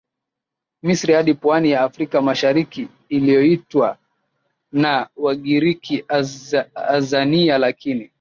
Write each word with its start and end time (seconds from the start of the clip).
Misri 0.83 1.13
hadi 1.13 1.33
pwani 1.33 1.71
ya 1.71 1.81
Afrika 1.81 2.21
Mashariki 2.21 2.87
iliyoitwa 3.09 3.97
na 4.71 5.09
Wagiriki 5.17 6.05
Azania 6.75 7.57
Lakini 7.57 8.09